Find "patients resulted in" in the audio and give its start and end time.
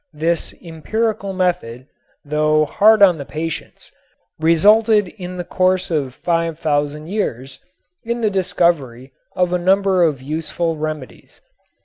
3.23-5.37